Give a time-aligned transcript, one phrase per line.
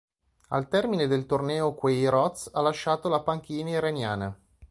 [0.47, 4.35] Al termine del torneo Queiroz ha lasciato la panchina iraniana.